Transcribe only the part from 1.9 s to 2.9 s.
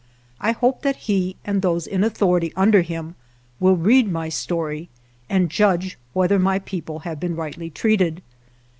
authority under